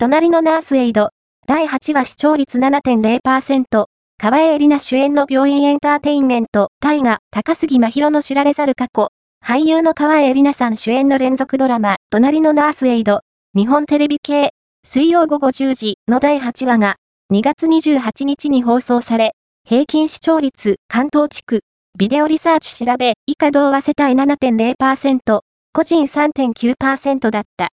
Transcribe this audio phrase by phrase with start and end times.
[0.00, 1.10] 隣のナースエイド。
[1.48, 3.86] 第8話視聴率7.0%。
[4.16, 9.08] 河江里奈主演の病院エンターテインメント、大河、高杉真宙の知られざる過去。
[9.44, 13.22] 俳優の河江里奈さん主演の連続ドラマ、隣のナースエイド。
[13.56, 14.52] 日本テレビ系。
[14.84, 16.94] 水曜午後10時の第8話が、
[17.34, 19.32] 2月28日に放送され、
[19.68, 21.62] 平均視聴率、関東地区、
[21.98, 25.40] ビデオリサーチ調べ、以下同和世帯7.0%、
[25.72, 27.66] 個人3.9%だった。